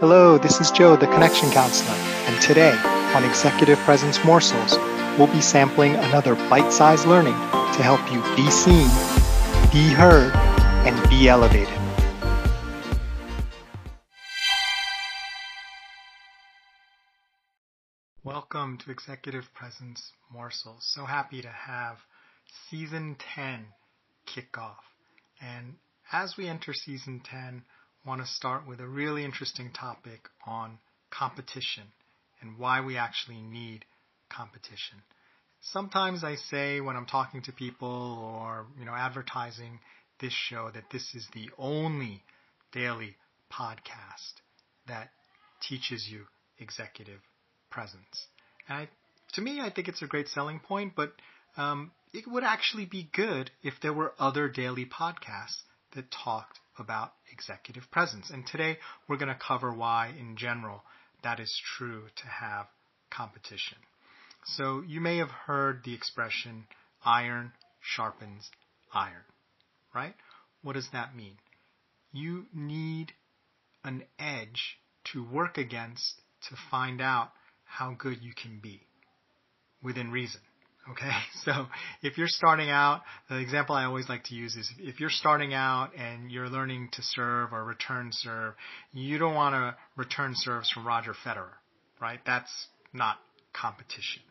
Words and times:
Hello, 0.00 0.38
this 0.38 0.60
is 0.60 0.70
Joe, 0.70 0.94
the 0.94 1.08
Connection 1.08 1.50
Counselor, 1.50 1.96
and 1.96 2.40
today 2.40 2.70
on 3.16 3.24
Executive 3.24 3.76
Presence 3.80 4.24
Morsels, 4.24 4.78
we'll 5.18 5.26
be 5.26 5.40
sampling 5.40 5.96
another 5.96 6.36
bite 6.36 6.72
sized 6.72 7.04
learning 7.04 7.34
to 7.34 7.82
help 7.82 8.00
you 8.12 8.22
be 8.36 8.48
seen, 8.48 8.86
be 9.72 9.92
heard, 9.92 10.32
and 10.86 11.10
be 11.10 11.28
elevated. 11.28 11.74
Welcome 18.22 18.78
to 18.78 18.92
Executive 18.92 19.52
Presence 19.52 20.12
Morsels. 20.32 20.86
So 20.94 21.06
happy 21.06 21.42
to 21.42 21.48
have 21.48 21.96
Season 22.70 23.16
10 23.34 23.66
kick 24.26 24.56
off. 24.58 24.84
And 25.40 25.74
as 26.12 26.36
we 26.36 26.46
enter 26.46 26.72
Season 26.72 27.20
10, 27.24 27.64
want 28.08 28.22
to 28.22 28.26
start 28.26 28.66
with 28.66 28.80
a 28.80 28.88
really 28.88 29.22
interesting 29.22 29.70
topic 29.70 30.30
on 30.46 30.78
competition 31.10 31.84
and 32.40 32.58
why 32.58 32.80
we 32.80 32.96
actually 32.96 33.42
need 33.42 33.84
competition. 34.30 34.96
Sometimes 35.60 36.24
I 36.24 36.36
say 36.36 36.80
when 36.80 36.96
I'm 36.96 37.04
talking 37.04 37.42
to 37.42 37.52
people 37.52 38.32
or, 38.34 38.66
you 38.78 38.86
know, 38.86 38.94
advertising 38.94 39.78
this 40.20 40.32
show 40.32 40.70
that 40.72 40.84
this 40.90 41.14
is 41.14 41.28
the 41.34 41.50
only 41.58 42.22
daily 42.72 43.14
podcast 43.52 44.40
that 44.86 45.10
teaches 45.68 46.08
you 46.10 46.24
executive 46.58 47.20
presence. 47.70 48.26
And 48.68 48.78
I, 48.78 48.88
to 49.34 49.42
me, 49.42 49.60
I 49.60 49.70
think 49.70 49.88
it's 49.88 50.02
a 50.02 50.06
great 50.06 50.28
selling 50.28 50.60
point, 50.60 50.94
but 50.96 51.12
um, 51.58 51.92
it 52.14 52.26
would 52.26 52.44
actually 52.44 52.86
be 52.86 53.10
good 53.12 53.50
if 53.62 53.74
there 53.82 53.92
were 53.92 54.14
other 54.18 54.48
daily 54.48 54.86
podcasts 54.86 55.60
that 55.94 56.10
talked 56.10 56.58
about 56.78 57.12
executive 57.32 57.90
presence. 57.90 58.30
And 58.30 58.46
today 58.46 58.78
we're 59.08 59.16
going 59.16 59.32
to 59.32 59.38
cover 59.38 59.72
why, 59.72 60.14
in 60.18 60.36
general, 60.36 60.82
that 61.22 61.40
is 61.40 61.60
true 61.76 62.04
to 62.16 62.26
have 62.26 62.66
competition. 63.10 63.78
So 64.44 64.82
you 64.86 65.00
may 65.00 65.18
have 65.18 65.30
heard 65.30 65.82
the 65.84 65.94
expression 65.94 66.66
iron 67.04 67.52
sharpens 67.80 68.50
iron, 68.92 69.24
right? 69.94 70.14
What 70.62 70.74
does 70.74 70.88
that 70.92 71.16
mean? 71.16 71.36
You 72.12 72.46
need 72.54 73.12
an 73.84 74.04
edge 74.18 74.78
to 75.12 75.24
work 75.24 75.58
against 75.58 76.20
to 76.48 76.56
find 76.70 77.00
out 77.00 77.30
how 77.64 77.94
good 77.98 78.22
you 78.22 78.32
can 78.34 78.60
be 78.62 78.80
within 79.82 80.10
reason. 80.10 80.40
Okay, 80.90 81.10
so 81.44 81.66
if 82.02 82.16
you're 82.16 82.28
starting 82.28 82.70
out, 82.70 83.02
the 83.28 83.38
example 83.38 83.74
I 83.74 83.84
always 83.84 84.08
like 84.08 84.24
to 84.24 84.34
use 84.34 84.56
is 84.56 84.70
if 84.78 85.00
you're 85.00 85.10
starting 85.10 85.52
out 85.54 85.90
and 85.96 86.30
you're 86.30 86.48
learning 86.48 86.88
to 86.92 87.02
serve 87.02 87.52
or 87.52 87.64
return 87.64 88.10
serve, 88.12 88.54
you 88.92 89.18
don't 89.18 89.34
want 89.34 89.54
to 89.54 89.76
return 89.96 90.32
serves 90.34 90.70
from 90.70 90.86
Roger 90.86 91.14
Federer, 91.24 91.52
right? 92.00 92.20
That's 92.24 92.68
not 92.92 93.16
competition. 93.52 94.22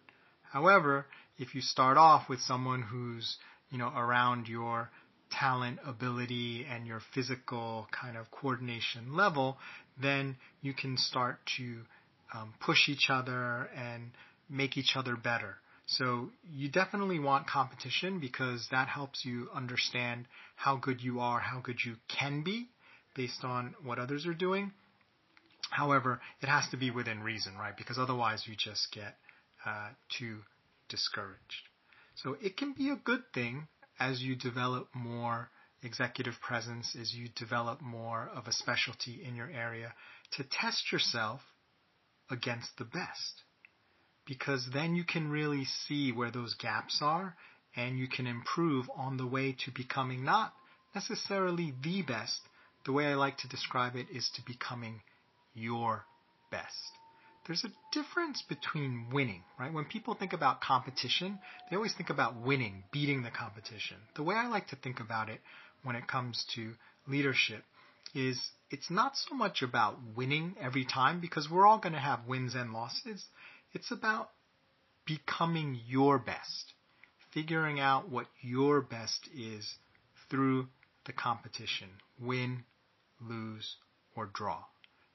However, 0.51 1.05
if 1.37 1.53
you 1.53 1.61
start 1.61 1.97
off 1.97 2.29
with 2.29 2.39
someone 2.39 2.81
who's, 2.81 3.37
you 3.69 3.77
know, 3.77 3.91
around 3.95 4.47
your 4.47 4.89
talent, 5.29 5.79
ability, 5.85 6.65
and 6.71 6.87
your 6.87 7.01
physical 7.13 7.87
kind 7.91 8.17
of 8.17 8.31
coordination 8.31 9.15
level, 9.15 9.57
then 10.01 10.37
you 10.61 10.73
can 10.73 10.97
start 10.97 11.37
to 11.57 11.81
um, 12.33 12.53
push 12.59 12.89
each 12.89 13.09
other 13.09 13.69
and 13.75 14.11
make 14.49 14.77
each 14.77 14.93
other 14.95 15.15
better. 15.15 15.57
So 15.87 16.31
you 16.51 16.69
definitely 16.69 17.17
want 17.17 17.47
competition 17.47 18.19
because 18.19 18.67
that 18.71 18.89
helps 18.89 19.23
you 19.23 19.49
understand 19.53 20.27
how 20.57 20.75
good 20.75 21.01
you 21.01 21.21
are, 21.21 21.39
how 21.39 21.61
good 21.61 21.79
you 21.83 21.95
can 22.09 22.43
be 22.43 22.67
based 23.15 23.45
on 23.45 23.73
what 23.83 23.97
others 23.97 24.27
are 24.27 24.33
doing. 24.33 24.73
However, 25.69 26.19
it 26.41 26.49
has 26.49 26.67
to 26.69 26.77
be 26.77 26.91
within 26.91 27.23
reason, 27.23 27.55
right? 27.57 27.75
Because 27.75 27.97
otherwise 27.97 28.43
you 28.45 28.55
just 28.57 28.91
get 28.91 29.15
uh, 29.65 29.89
too 30.09 30.39
discouraged. 30.89 31.69
So 32.15 32.35
it 32.41 32.57
can 32.57 32.73
be 32.73 32.89
a 32.89 32.95
good 32.95 33.23
thing 33.33 33.67
as 33.97 34.21
you 34.21 34.35
develop 34.35 34.89
more 34.93 35.49
executive 35.83 36.35
presence, 36.41 36.97
as 36.99 37.13
you 37.13 37.29
develop 37.35 37.81
more 37.81 38.29
of 38.35 38.47
a 38.47 38.51
specialty 38.51 39.23
in 39.23 39.35
your 39.35 39.49
area, 39.49 39.93
to 40.31 40.43
test 40.43 40.91
yourself 40.91 41.41
against 42.29 42.77
the 42.77 42.85
best 42.85 43.43
because 44.27 44.67
then 44.73 44.95
you 44.95 45.03
can 45.03 45.29
really 45.29 45.65
see 45.65 46.11
where 46.11 46.31
those 46.31 46.53
gaps 46.55 46.99
are 47.01 47.35
and 47.75 47.97
you 47.97 48.07
can 48.07 48.27
improve 48.27 48.89
on 48.95 49.17
the 49.17 49.25
way 49.25 49.55
to 49.65 49.71
becoming 49.71 50.23
not 50.23 50.53
necessarily 50.93 51.73
the 51.83 52.01
best. 52.01 52.41
The 52.85 52.91
way 52.91 53.05
I 53.05 53.15
like 53.15 53.37
to 53.39 53.47
describe 53.47 53.95
it 53.95 54.07
is 54.13 54.29
to 54.35 54.41
becoming 54.45 55.01
your 55.53 56.05
best. 56.51 56.91
There's 57.45 57.63
a 57.63 57.71
difference 57.93 58.41
between 58.41 59.07
winning, 59.11 59.43
right? 59.57 59.71
When 59.71 59.85
people 59.85 60.15
think 60.15 60.33
about 60.33 60.59
competition, 60.59 61.39
they 61.69 61.77
always 61.77 61.93
think 61.93 62.09
about 62.09 62.35
winning, 62.35 62.83
beating 62.91 63.23
the 63.23 63.31
competition. 63.31 63.97
The 64.15 64.23
way 64.23 64.35
I 64.35 64.47
like 64.47 64.67
to 64.67 64.75
think 64.75 64.99
about 64.99 65.29
it 65.29 65.39
when 65.83 65.95
it 65.95 66.07
comes 66.07 66.45
to 66.55 66.73
leadership 67.07 67.63
is 68.13 68.39
it's 68.69 68.89
not 68.89 69.15
so 69.15 69.35
much 69.35 69.61
about 69.61 69.97
winning 70.15 70.55
every 70.59 70.85
time 70.85 71.21
because 71.21 71.49
we're 71.49 71.65
all 71.65 71.79
going 71.79 71.93
to 71.93 71.99
have 71.99 72.27
wins 72.27 72.55
and 72.55 72.73
losses. 72.73 73.25
It's 73.77 73.91
about 73.91 74.31
becoming 75.05 75.79
your 75.85 76.17
best, 76.17 76.73
figuring 77.31 77.79
out 77.79 78.09
what 78.09 78.25
your 78.41 78.81
best 78.81 79.29
is 79.35 79.75
through 80.31 80.69
the 81.05 81.13
competition 81.13 81.89
win, 82.19 82.63
lose, 83.21 83.75
or 84.15 84.31
draw. 84.33 84.63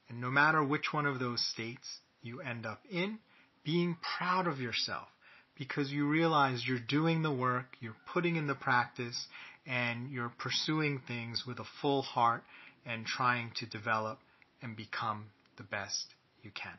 And 0.07 0.21
no 0.21 0.31
matter 0.31 0.63
which 0.63 0.93
one 0.93 1.05
of 1.05 1.19
those 1.19 1.45
states 1.45 1.99
you 2.21 2.39
end 2.39 2.65
up 2.65 2.79
in, 2.89 3.19
being 3.65 3.97
proud 4.17 4.47
of 4.47 4.61
yourself 4.61 5.09
because 5.57 5.91
you 5.91 6.07
realize 6.07 6.65
you're 6.65 6.79
doing 6.79 7.21
the 7.21 7.33
work, 7.33 7.75
you're 7.81 7.97
putting 8.13 8.37
in 8.37 8.47
the 8.47 8.55
practice, 8.55 9.27
and 9.65 10.09
you're 10.09 10.31
pursuing 10.39 11.01
things 11.05 11.43
with 11.45 11.59
a 11.59 11.67
full 11.81 12.01
heart 12.01 12.45
and 12.85 13.05
trying 13.05 13.51
to 13.57 13.65
develop 13.65 14.19
and 14.61 14.77
become 14.77 15.25
the 15.57 15.63
best 15.63 16.15
you 16.43 16.51
can. 16.51 16.77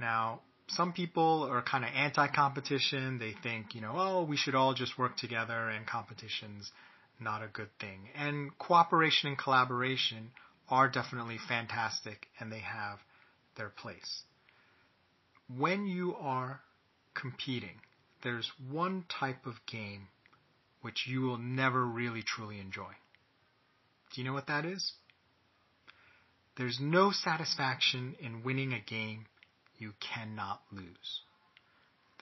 Now, 0.00 0.40
some 0.68 0.92
people 0.92 1.46
are 1.50 1.62
kind 1.62 1.84
of 1.84 1.90
anti-competition. 1.94 3.18
They 3.18 3.34
think, 3.42 3.74
you 3.74 3.82
know, 3.82 3.94
oh, 3.94 4.24
we 4.24 4.36
should 4.36 4.54
all 4.54 4.72
just 4.72 4.98
work 4.98 5.16
together 5.16 5.68
and 5.68 5.86
competition's 5.86 6.72
not 7.20 7.42
a 7.42 7.48
good 7.48 7.68
thing. 7.78 8.08
And 8.16 8.56
cooperation 8.58 9.28
and 9.28 9.38
collaboration 9.38 10.30
are 10.70 10.88
definitely 10.88 11.38
fantastic 11.48 12.26
and 12.38 12.50
they 12.50 12.60
have 12.60 12.98
their 13.56 13.68
place. 13.68 14.22
When 15.54 15.86
you 15.86 16.14
are 16.16 16.60
competing, 17.14 17.80
there's 18.22 18.50
one 18.70 19.04
type 19.20 19.44
of 19.44 19.54
game 19.66 20.08
which 20.80 21.06
you 21.06 21.22
will 21.22 21.38
never 21.38 21.84
really 21.84 22.22
truly 22.22 22.58
enjoy. 22.58 22.92
Do 24.12 24.20
you 24.20 24.26
know 24.26 24.32
what 24.32 24.46
that 24.46 24.64
is? 24.64 24.92
There's 26.56 26.78
no 26.80 27.10
satisfaction 27.10 28.16
in 28.20 28.42
winning 28.42 28.72
a 28.72 28.80
game 28.80 29.26
you 29.80 29.92
cannot 30.00 30.60
lose. 30.70 31.20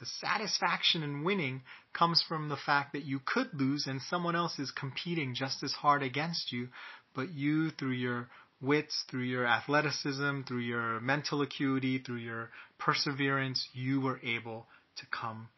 The 0.01 0.07
satisfaction 0.07 1.03
in 1.03 1.25
winning 1.25 1.63
comes 1.93 2.23
from 2.27 2.49
the 2.49 2.57
fact 2.57 2.93
that 2.93 3.05
you 3.05 3.21
could 3.25 3.53
lose 3.53 3.87
and 3.87 4.01
someone 4.01 4.37
else 4.37 4.59
is 4.59 4.71
competing 4.71 5.35
just 5.35 5.63
as 5.65 5.73
hard 5.73 6.03
against 6.05 6.53
you, 6.53 6.69
but 7.15 7.31
you, 7.31 7.71
through 7.71 7.93
your 7.93 8.29
wits, 8.61 9.05
through 9.11 9.25
your 9.25 9.45
athleticism, 9.45 10.43
through 10.43 10.61
your 10.61 11.01
mental 11.01 11.43
acuity, 11.43 11.99
through 11.99 12.17
your 12.17 12.51
perseverance, 12.79 13.69
you 13.73 14.01
were 14.01 14.21
able 14.23 14.67
to 14.97 15.07
come 15.07 15.49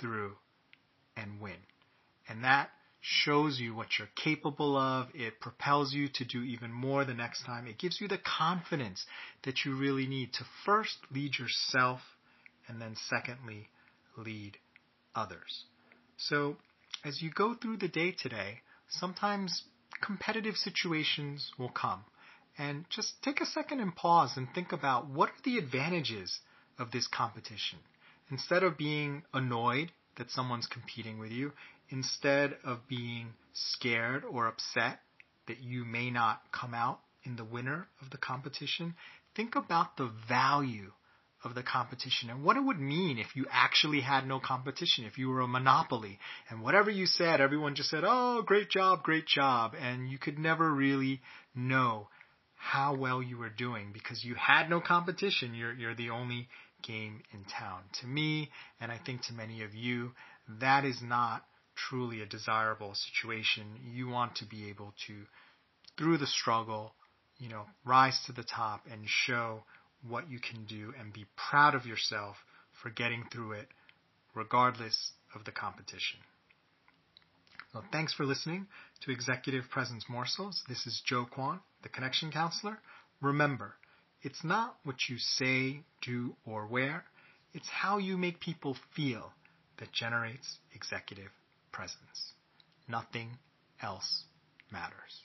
through 0.00 0.32
and 1.16 1.40
win. 1.40 1.56
And 2.28 2.44
that 2.44 2.70
shows 3.00 3.58
you 3.58 3.74
what 3.74 3.98
you're 3.98 4.08
capable 4.22 4.76
of. 4.76 5.08
It 5.14 5.40
propels 5.40 5.92
you 5.92 6.08
to 6.14 6.24
do 6.24 6.42
even 6.42 6.72
more 6.72 7.04
the 7.04 7.14
next 7.14 7.44
time. 7.44 7.66
It 7.66 7.78
gives 7.78 8.00
you 8.00 8.08
the 8.08 8.18
confidence 8.18 9.04
that 9.44 9.64
you 9.64 9.76
really 9.76 10.06
need 10.06 10.32
to 10.34 10.44
first 10.64 10.98
lead 11.10 11.38
yourself 11.38 12.00
and 12.68 12.80
then 12.80 12.94
secondly, 13.08 13.68
lead 14.16 14.56
others. 15.14 15.64
So 16.16 16.56
as 17.04 17.22
you 17.22 17.30
go 17.30 17.54
through 17.54 17.78
the 17.78 17.88
day 17.88 18.12
today, 18.12 18.60
sometimes 18.88 19.64
competitive 20.00 20.56
situations 20.56 21.50
will 21.58 21.70
come. 21.70 22.04
And 22.58 22.84
just 22.90 23.22
take 23.22 23.40
a 23.40 23.46
second 23.46 23.80
and 23.80 23.94
pause 23.94 24.36
and 24.36 24.48
think 24.54 24.72
about 24.72 25.08
what 25.08 25.30
are 25.30 25.42
the 25.44 25.58
advantages 25.58 26.40
of 26.78 26.90
this 26.90 27.06
competition. 27.06 27.78
Instead 28.30 28.62
of 28.62 28.76
being 28.76 29.22
annoyed 29.32 29.90
that 30.20 30.30
someone's 30.30 30.66
competing 30.66 31.18
with 31.18 31.32
you, 31.32 31.50
instead 31.88 32.54
of 32.62 32.86
being 32.88 33.28
scared 33.52 34.22
or 34.24 34.46
upset 34.46 35.00
that 35.48 35.60
you 35.60 35.84
may 35.84 36.10
not 36.10 36.42
come 36.52 36.74
out 36.74 37.00
in 37.24 37.36
the 37.36 37.44
winner 37.44 37.88
of 38.00 38.10
the 38.10 38.18
competition, 38.18 38.94
think 39.34 39.56
about 39.56 39.96
the 39.96 40.12
value 40.28 40.92
of 41.42 41.54
the 41.54 41.62
competition 41.62 42.28
and 42.28 42.44
what 42.44 42.58
it 42.58 42.60
would 42.60 42.78
mean 42.78 43.18
if 43.18 43.34
you 43.34 43.46
actually 43.50 44.00
had 44.00 44.26
no 44.26 44.38
competition, 44.38 45.06
if 45.06 45.16
you 45.16 45.28
were 45.30 45.40
a 45.40 45.48
monopoly 45.48 46.18
and 46.50 46.62
whatever 46.62 46.90
you 46.90 47.06
said, 47.06 47.40
everyone 47.40 47.74
just 47.74 47.88
said, 47.88 48.04
oh, 48.06 48.42
great 48.44 48.68
job, 48.68 49.02
great 49.02 49.26
job. 49.26 49.72
And 49.80 50.10
you 50.10 50.18
could 50.18 50.38
never 50.38 50.70
really 50.70 51.22
know 51.54 52.08
how 52.56 52.94
well 52.94 53.22
you 53.22 53.38
were 53.38 53.48
doing 53.48 53.90
because 53.90 54.22
you 54.22 54.34
had 54.34 54.68
no 54.68 54.80
competition. 54.80 55.54
You're, 55.54 55.72
you're 55.72 55.94
the 55.94 56.10
only 56.10 56.48
game 56.82 57.22
in 57.32 57.44
town. 57.44 57.82
To 58.00 58.06
me, 58.06 58.50
and 58.80 58.90
I 58.90 58.98
think 59.04 59.22
to 59.22 59.32
many 59.32 59.62
of 59.62 59.74
you, 59.74 60.12
that 60.60 60.84
is 60.84 61.00
not 61.02 61.44
truly 61.88 62.20
a 62.20 62.26
desirable 62.26 62.94
situation. 62.94 63.64
You 63.94 64.08
want 64.08 64.36
to 64.36 64.46
be 64.46 64.68
able 64.68 64.94
to, 65.06 65.14
through 65.98 66.18
the 66.18 66.26
struggle, 66.26 66.94
you 67.38 67.48
know, 67.48 67.64
rise 67.84 68.18
to 68.26 68.32
the 68.32 68.44
top 68.44 68.84
and 68.90 69.02
show 69.06 69.64
what 70.06 70.30
you 70.30 70.38
can 70.38 70.64
do 70.64 70.92
and 70.98 71.12
be 71.12 71.26
proud 71.50 71.74
of 71.74 71.86
yourself 71.86 72.36
for 72.82 72.90
getting 72.90 73.24
through 73.32 73.52
it 73.52 73.68
regardless 74.34 75.12
of 75.34 75.44
the 75.44 75.52
competition. 75.52 76.18
Well, 77.74 77.84
thanks 77.92 78.12
for 78.12 78.24
listening 78.24 78.66
to 79.02 79.12
Executive 79.12 79.64
Presence 79.70 80.04
Morsels. 80.08 80.62
This 80.68 80.86
is 80.86 81.02
Joe 81.06 81.26
Kwan, 81.30 81.60
the 81.82 81.88
Connection 81.88 82.32
Counselor. 82.32 82.78
Remember, 83.20 83.74
it's 84.22 84.44
not 84.44 84.76
what 84.84 85.08
you 85.08 85.18
say, 85.18 85.80
do, 86.02 86.36
or 86.44 86.66
wear, 86.66 87.04
it's 87.54 87.68
how 87.68 87.98
you 87.98 88.18
make 88.18 88.40
people 88.40 88.76
feel 88.94 89.32
that 89.78 89.92
generates 89.92 90.58
executive 90.74 91.30
presence. 91.72 92.34
Nothing 92.88 93.38
else 93.82 94.24
matters. 94.70 95.22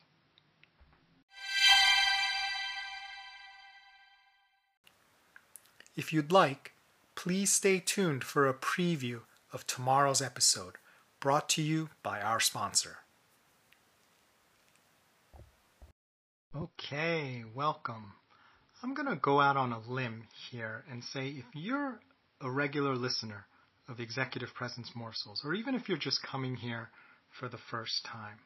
If 5.95 6.11
you'd 6.11 6.31
like, 6.31 6.73
please 7.15 7.51
stay 7.51 7.79
tuned 7.79 8.23
for 8.23 8.47
a 8.47 8.53
preview 8.53 9.21
of 9.53 9.65
tomorrow's 9.65 10.21
episode 10.21 10.75
brought 11.19 11.47
to 11.49 11.61
you 11.61 11.89
by 12.03 12.21
our 12.21 12.39
sponsor. 12.39 12.97
Okay, 16.55 17.43
welcome. 17.53 18.13
I'm 18.85 18.93
going 18.93 19.07
to 19.07 19.15
go 19.15 19.41
out 19.41 19.57
on 19.57 19.71
a 19.71 19.79
limb 19.79 20.25
here 20.51 20.83
and 20.91 21.03
say 21.03 21.29
if 21.29 21.45
you're 21.55 21.99
a 22.39 22.51
regular 22.51 22.93
listener 22.93 23.47
of 23.89 23.99
Executive 23.99 24.53
Presence 24.53 24.91
Morsels, 24.93 25.41
or 25.43 25.55
even 25.55 25.73
if 25.73 25.89
you're 25.89 25.97
just 25.97 26.21
coming 26.21 26.55
here 26.55 26.89
for 27.39 27.49
the 27.49 27.57
first 27.71 28.05
time, 28.05 28.37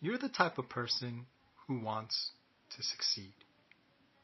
you're 0.00 0.16
the 0.16 0.30
type 0.30 0.56
of 0.56 0.70
person 0.70 1.26
who 1.68 1.78
wants 1.78 2.30
to 2.74 2.82
succeed, 2.82 3.34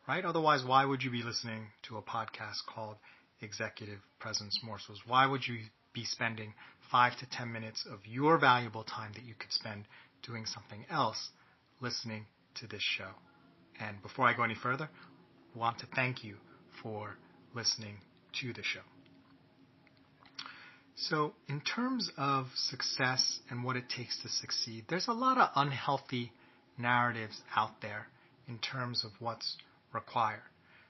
right? 0.08 0.25
Otherwise, 0.25 0.64
why 0.64 0.86
would 0.86 1.02
you 1.02 1.10
be 1.10 1.22
listening 1.22 1.66
to 1.88 1.98
a 1.98 2.02
podcast 2.02 2.64
called 2.66 2.96
Executive 3.42 3.98
Presence 4.20 4.58
Morsels? 4.64 5.02
Why 5.06 5.26
would 5.26 5.46
you 5.46 5.58
be 5.92 6.06
spending 6.06 6.54
five 6.90 7.19
to 7.19 7.28
ten 7.28 7.52
minutes 7.52 7.84
of 7.84 7.98
your 8.06 8.38
valuable 8.38 8.82
time 8.82 9.12
that 9.12 9.25
you 9.25 9.34
could 9.38 9.52
spend 9.52 9.84
doing 10.22 10.46
something 10.46 10.86
else 10.88 11.28
listening 11.82 12.25
to 12.54 12.66
this 12.66 12.82
show? 12.82 13.10
And 13.80 14.02
before 14.02 14.26
I 14.26 14.34
go 14.34 14.42
any 14.42 14.56
further, 14.56 14.88
want 15.58 15.78
to 15.81 15.87
thank 15.94 16.25
you 16.25 16.37
for 16.82 17.16
listening 17.55 17.96
to 18.40 18.52
the 18.52 18.62
show. 18.62 18.81
So, 20.96 21.34
in 21.49 21.60
terms 21.60 22.10
of 22.16 22.46
success 22.55 23.38
and 23.50 23.62
what 23.62 23.76
it 23.76 23.88
takes 23.88 24.20
to 24.22 24.28
succeed, 24.28 24.84
there's 24.88 25.06
a 25.06 25.12
lot 25.12 25.38
of 25.38 25.50
unhealthy 25.55 26.32
narratives 26.76 27.40
out 27.55 27.81
there 27.81 28.08
in 28.49 28.58
terms 28.58 29.05
of 29.05 29.12
what's 29.20 29.56
required. 29.93 30.43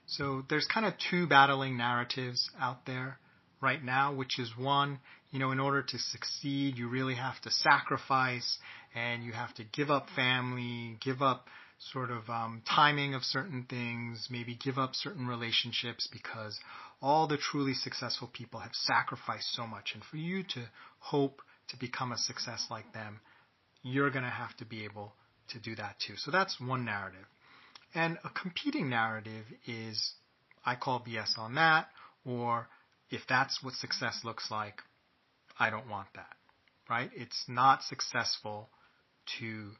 So, 0.07 0.43
there's 0.49 0.65
kind 0.65 0.85
of 0.87 0.93
two 1.11 1.27
battling 1.27 1.77
narratives 1.77 2.49
out 2.59 2.87
there 2.87 3.19
right 3.61 3.83
now, 3.83 4.15
which 4.15 4.39
is 4.39 4.51
one, 4.57 4.99
you 5.31 5.37
know, 5.37 5.51
in 5.51 5.59
order 5.59 5.83
to 5.83 5.99
succeed, 5.99 6.77
you 6.77 6.87
really 6.87 7.15
have 7.15 7.39
to 7.41 7.51
sacrifice 7.51 8.57
and 8.95 9.23
you 9.23 9.31
have 9.31 9.53
to 9.55 9.63
give 9.63 9.91
up 9.91 10.07
family, 10.15 10.97
give 11.03 11.21
up 11.21 11.45
sort 11.79 12.11
of 12.11 12.29
um, 12.29 12.61
timing 12.69 13.13
of 13.13 13.23
certain 13.23 13.65
things, 13.69 14.27
maybe 14.29 14.55
give 14.55 14.77
up 14.77 14.93
certain 14.93 15.27
relationships 15.27 16.07
because 16.11 16.59
all 17.01 17.27
the 17.27 17.37
truly 17.37 17.73
successful 17.73 18.29
people 18.31 18.59
have 18.59 18.73
sacrificed 18.73 19.53
so 19.53 19.65
much. 19.65 19.91
And 19.93 20.03
for 20.03 20.17
you 20.17 20.43
to 20.43 20.65
hope 20.99 21.41
to 21.69 21.77
become 21.77 22.11
a 22.11 22.17
success 22.17 22.67
like 22.69 22.91
them, 22.93 23.21
you're 23.81 24.11
going 24.11 24.25
to 24.25 24.29
have 24.29 24.55
to 24.57 24.65
be 24.65 24.83
able 24.83 25.13
to 25.49 25.59
do 25.59 25.75
that 25.75 25.95
too. 26.05 26.15
So 26.17 26.31
that's 26.31 26.59
one 26.59 26.83
narrative. 26.83 27.25
And 27.95 28.17
a 28.23 28.29
competing 28.29 28.89
narrative 28.89 29.45
is 29.65 30.13
I 30.65 30.75
call 30.75 30.99
BS 30.99 31.37
on 31.37 31.55
that, 31.55 31.87
or 32.25 32.67
if 33.09 33.21
that's 33.27 33.63
what 33.63 33.73
success 33.73 34.19
looks 34.23 34.51
like, 34.51 34.81
I 35.57 35.69
don't 35.69 35.89
want 35.89 36.07
that. 36.15 36.35
Right? 36.89 37.09
It's 37.15 37.45
not 37.47 37.83
successful 37.83 38.69
to 39.39 39.71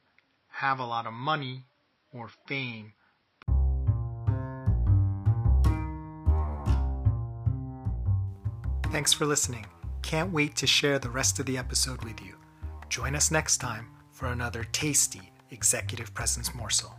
have 0.48 0.78
a 0.78 0.84
lot 0.84 1.06
of 1.06 1.12
money 1.12 1.64
or 2.12 2.28
fame. 2.46 2.92
Thanks 8.90 9.12
for 9.12 9.24
listening. 9.24 9.66
Can't 10.02 10.32
wait 10.32 10.56
to 10.56 10.66
share 10.66 10.98
the 10.98 11.10
rest 11.10 11.38
of 11.38 11.46
the 11.46 11.56
episode 11.56 12.02
with 12.04 12.20
you. 12.20 12.34
Join 12.88 13.14
us 13.14 13.30
next 13.30 13.58
time 13.58 13.86
for 14.10 14.26
another 14.26 14.64
tasty 14.72 15.30
executive 15.50 16.12
presence 16.12 16.54
morsel. 16.54 16.96